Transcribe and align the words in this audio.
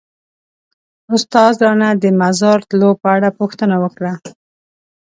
استاد 1.15 1.53
رانه 1.63 1.89
د 2.03 2.05
مزار 2.21 2.59
تلو 2.69 2.89
په 3.01 3.07
اړه 3.15 3.29
پوښتنه 3.39 3.75
وکړه. 3.83 4.13